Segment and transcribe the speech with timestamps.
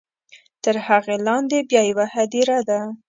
[0.63, 2.79] تر هغې لاندې بیا یوه هدیره ده.